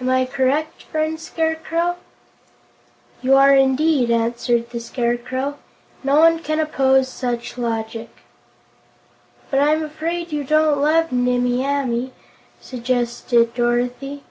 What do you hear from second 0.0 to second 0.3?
Am I